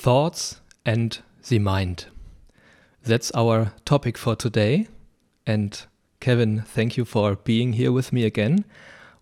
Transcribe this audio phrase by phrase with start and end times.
[0.00, 2.06] Thoughts and the mind.
[3.04, 4.88] That's our topic for today.
[5.46, 5.78] And
[6.20, 8.64] Kevin, thank you for being here with me again.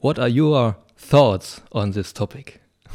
[0.00, 2.60] What are your thoughts on this topic?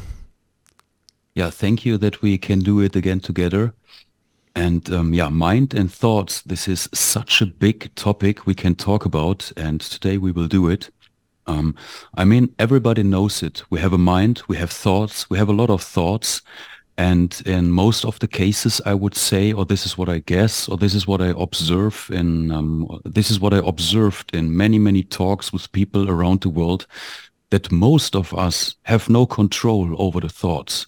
[1.34, 3.74] Yeah, thank you that we can do it again together.
[4.54, 9.04] And um, yeah, mind and thoughts, this is such a big topic we can talk
[9.04, 10.90] about, and today we will do it.
[11.46, 11.74] Um,
[12.14, 13.64] I mean, everybody knows it.
[13.70, 16.42] We have a mind, we have thoughts, we have a lot of thoughts.
[16.98, 20.68] And in most of the cases, I would say, or this is what I guess,
[20.68, 24.78] or this is what I observe in, um, this is what I observed in many,
[24.78, 26.86] many talks with people around the world,
[27.50, 30.86] that most of us have no control over the thoughts.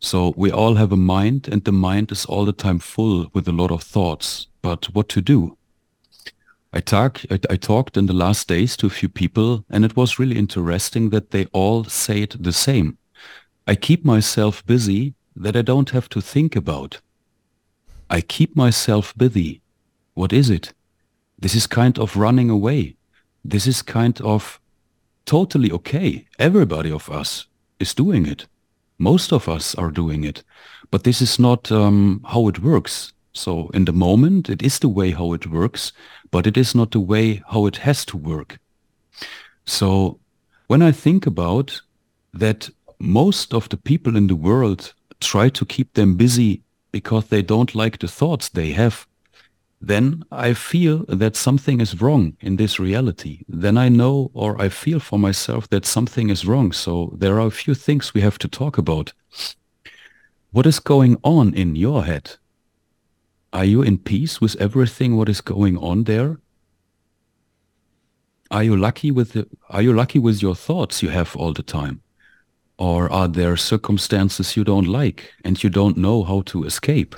[0.00, 3.48] So we all have a mind and the mind is all the time full with
[3.48, 4.46] a lot of thoughts.
[4.62, 5.56] But what to do?
[6.72, 9.96] I, talk, I, I, talked in the last days to a few people and it
[9.96, 12.98] was really interesting that they all say it the same.
[13.66, 17.00] I keep myself busy that I don't have to think about.
[18.10, 19.60] I keep myself busy.
[20.14, 20.72] What is it?
[21.38, 22.96] This is kind of running away.
[23.44, 24.60] This is kind of
[25.24, 26.26] totally okay.
[26.38, 27.46] Everybody of us
[27.78, 28.46] is doing it.
[28.98, 30.42] Most of us are doing it.
[30.90, 33.12] But this is not um, how it works.
[33.32, 35.92] So in the moment, it is the way how it works,
[36.32, 38.58] but it is not the way how it has to work.
[39.64, 40.18] So
[40.66, 41.80] when I think about
[42.32, 47.42] that most of the people in the world try to keep them busy because they
[47.42, 49.06] don't like the thoughts they have,
[49.80, 53.42] then I feel that something is wrong in this reality.
[53.48, 56.72] Then I know or I feel for myself that something is wrong.
[56.72, 59.12] So there are a few things we have to talk about.
[60.50, 62.36] What is going on in your head?
[63.52, 66.40] Are you in peace with everything what is going on there?
[68.50, 71.62] Are you lucky with the, are you lucky with your thoughts you have all the
[71.62, 72.02] time?
[72.78, 77.16] Or are there circumstances you don't like and you don't know how to escape?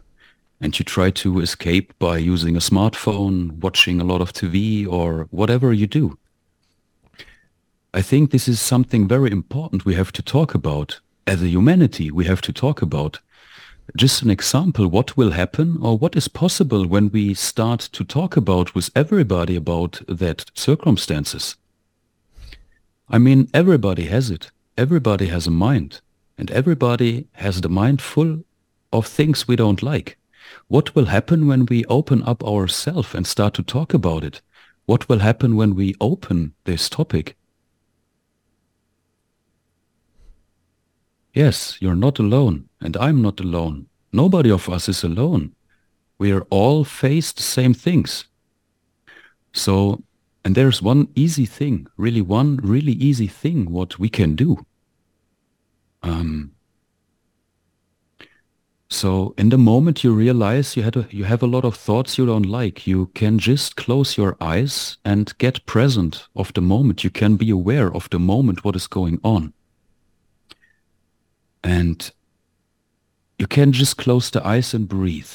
[0.61, 5.27] And you try to escape by using a smartphone, watching a lot of TV or
[5.31, 6.19] whatever you do.
[7.93, 11.01] I think this is something very important we have to talk about.
[11.27, 13.21] As a humanity, we have to talk about
[13.97, 18.37] just an example, what will happen or what is possible when we start to talk
[18.37, 21.57] about with everybody about that circumstances?
[23.09, 24.51] I mean, everybody has it.
[24.81, 26.01] Everybody has a mind
[26.39, 28.45] and everybody has the mind full
[28.95, 30.17] of things we don't like.
[30.69, 34.41] What will happen when we open up ourselves and start to talk about it?
[34.87, 37.37] What will happen when we open this topic?
[41.35, 43.87] Yes, you're not alone, and I'm not alone.
[44.15, 45.55] Nobody of us is alone.
[46.17, 48.29] We are all faced the same things.
[49.53, 50.03] So,
[50.43, 54.65] and there's one easy thing, really one really easy thing what we can do.
[56.03, 56.53] Um,
[58.89, 62.19] so in the moment you realize you had a, you have a lot of thoughts
[62.19, 67.05] you don't like, you can just close your eyes and get present of the moment.
[67.05, 69.53] You can be aware of the moment what is going on.
[71.63, 72.11] And
[73.39, 75.33] you can just close the eyes and breathe.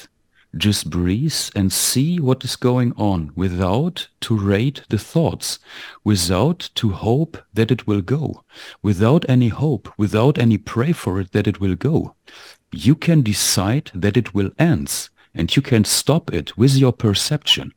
[0.56, 5.58] Just breathe and see what is going on without to rate the thoughts,
[6.02, 8.44] without to hope that it will go,
[8.82, 12.14] without any hope, without any pray for it that it will go.
[12.72, 17.72] You can decide that it will end and you can stop it with your perception.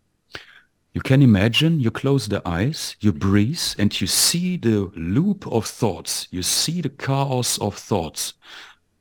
[0.93, 5.65] You can imagine you close the eyes, you breathe, and you see the loop of
[5.65, 6.27] thoughts.
[6.31, 8.33] You see the chaos of thoughts.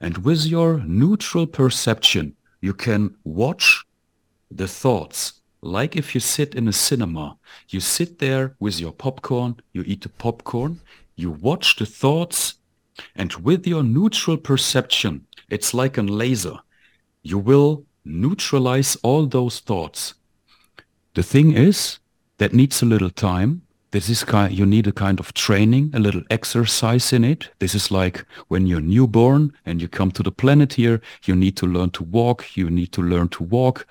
[0.00, 3.84] And with your neutral perception, you can watch
[4.50, 5.41] the thoughts.
[5.60, 7.36] Like if you sit in a cinema,
[7.69, 10.80] you sit there with your popcorn, you eat the popcorn,
[11.16, 12.54] you watch the thoughts,
[13.14, 16.58] and with your neutral perception, it's like a laser.
[17.22, 20.14] You will neutralize all those thoughts.
[21.14, 21.98] The thing is,
[22.38, 23.62] that needs a little time.
[23.91, 27.49] This is kind, you need a kind of training, a little exercise in it.
[27.59, 31.56] This is like when you're newborn and you come to the planet here, you need
[31.56, 33.87] to learn to walk, you need to learn to walk.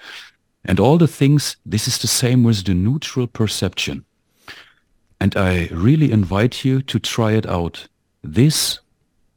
[0.63, 4.05] And all the things, this is the same with the neutral perception.
[5.19, 7.87] And I really invite you to try it out.
[8.21, 8.79] This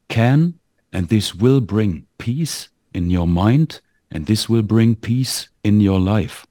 [0.09, 0.59] can
[0.93, 3.81] and this will bring peace in your mind
[4.11, 6.45] and this will bring peace in your life.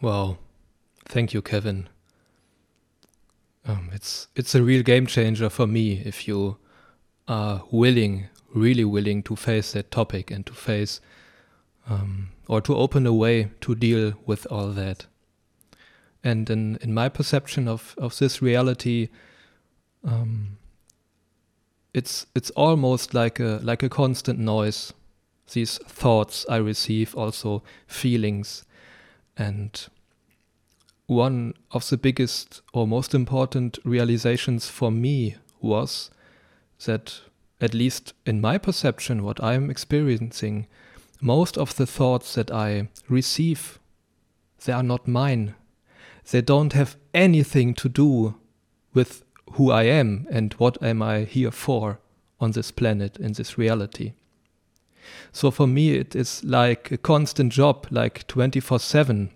[0.00, 0.38] Wow,
[1.06, 1.88] thank you, Kevin.
[3.66, 6.58] Um, it's it's a real game changer for me if you
[7.26, 11.00] are willing, really willing to face that topic and to face
[11.88, 15.06] um, or to open a way to deal with all that.
[16.22, 19.08] And in in my perception of of this reality,
[20.02, 20.58] um,
[21.94, 24.92] it's it's almost like a like a constant noise.
[25.52, 28.64] These thoughts I receive, also feelings,
[29.36, 29.88] and
[31.06, 36.10] one of the biggest or most important realizations for me was
[36.86, 37.20] that,
[37.60, 40.66] at least in my perception, what I'm experiencing,
[41.20, 43.78] most of the thoughts that I receive,
[44.64, 45.54] they are not mine.
[46.30, 48.36] They don't have anything to do
[48.94, 52.00] with who I am and what am I here for
[52.40, 54.12] on this planet, in this reality.
[55.32, 59.30] So for me, it is like a constant job, like 24 7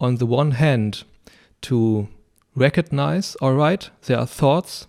[0.00, 1.04] on the one hand,
[1.62, 2.08] to
[2.54, 4.86] recognize, all right, there are thoughts,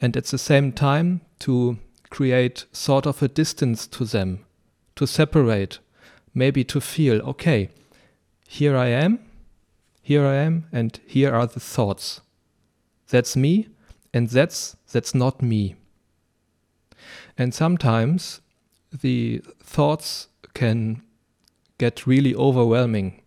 [0.00, 1.78] and at the same time, to
[2.10, 4.44] create sort of a distance to them,
[4.96, 5.78] to separate,
[6.34, 7.70] maybe to feel, okay,
[8.46, 9.18] here I am,
[10.02, 12.20] here I am, and here are the thoughts.
[13.08, 13.68] That's me,
[14.12, 15.76] and that's that's not me.
[17.36, 18.40] And sometimes
[19.00, 21.02] the thoughts can
[21.78, 23.20] get really overwhelming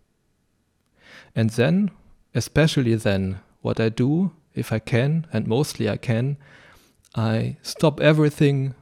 [1.38, 1.92] and then,
[2.34, 6.38] especially then, what I do, if I can, and mostly I can,
[7.16, 8.74] I stop everything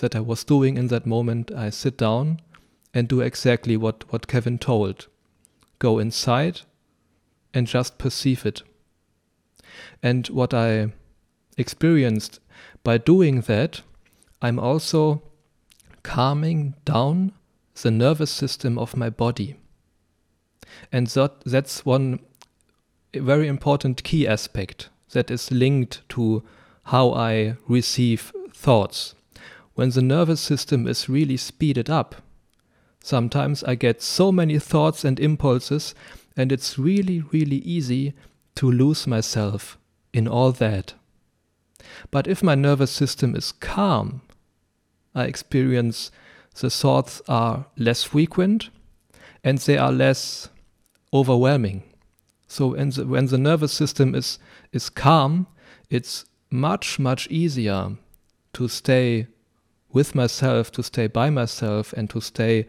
[0.00, 1.52] that I was doing in that moment.
[1.52, 2.40] I sit down
[2.92, 5.06] and do exactly what, what Kevin told
[5.78, 6.62] go inside
[7.54, 8.62] and just perceive it.
[10.02, 10.92] And what I
[11.56, 12.40] experienced
[12.82, 13.82] by doing that,
[14.42, 15.22] I'm also
[16.06, 17.32] calming down
[17.82, 19.56] the nervous system of my body.
[20.92, 22.20] And that, that's one
[23.12, 26.44] very important key aspect that is linked to
[26.84, 29.16] how I receive thoughts.
[29.74, 32.14] When the nervous system is really speeded up,
[33.02, 35.92] sometimes I get so many thoughts and impulses,
[36.36, 38.14] and it's really, really easy
[38.54, 39.76] to lose myself
[40.12, 40.94] in all that.
[42.12, 44.22] But if my nervous system is calm,
[45.24, 46.10] experience
[46.60, 48.70] the thoughts are less frequent
[49.44, 50.48] and they are less
[51.12, 51.82] overwhelming.
[52.48, 54.38] So the, when the nervous system is
[54.72, 55.46] is calm,
[55.90, 57.96] it's much much easier
[58.54, 59.26] to stay
[59.92, 62.66] with myself, to stay by myself, and to stay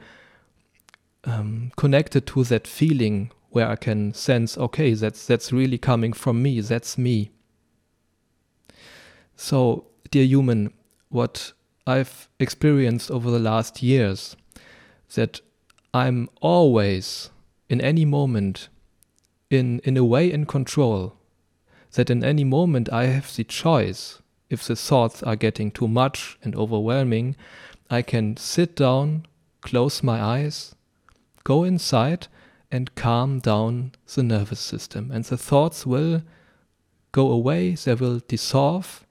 [1.23, 6.41] um, connected to that feeling where I can sense, okay, that's that's really coming from
[6.41, 6.61] me.
[6.61, 7.31] That's me.
[9.35, 10.73] So, dear human,
[11.09, 11.53] what
[11.87, 14.35] I've experienced over the last years,
[15.15, 15.41] that
[15.93, 17.29] I'm always
[17.69, 18.69] in any moment
[19.49, 21.15] in in a way in control
[21.93, 24.21] that in any moment I have the choice.
[24.49, 27.35] If the thoughts are getting too much and overwhelming
[27.89, 29.25] I can sit down
[29.61, 30.75] close my eyes
[31.43, 32.27] go inside
[32.71, 35.11] and calm down the nervous system.
[35.11, 36.21] And the thoughts will
[37.11, 39.05] go away they will dissolve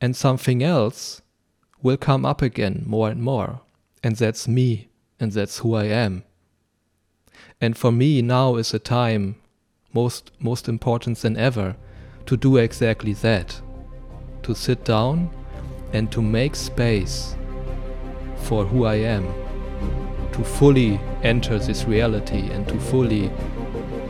[0.00, 1.22] and something else
[1.82, 3.60] will come up again more and more
[4.02, 4.88] and that's me
[5.20, 6.24] and that's who I am
[7.60, 9.36] and for me, now is a time
[9.94, 11.76] most most important than ever
[12.26, 13.60] to do exactly that.
[14.42, 15.30] To sit down
[15.92, 17.34] and to make space
[18.36, 19.26] for who I am.
[20.32, 23.30] To fully enter this reality and to fully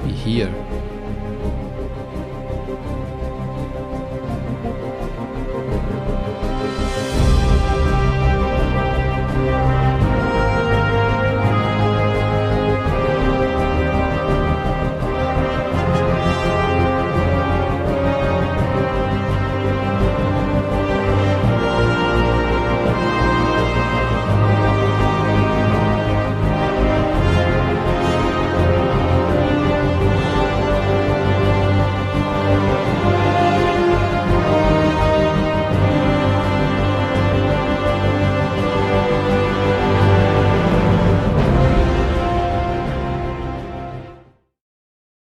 [0.02, 0.52] be here.